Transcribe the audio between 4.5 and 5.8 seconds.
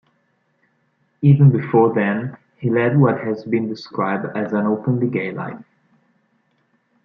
"an openly gay life".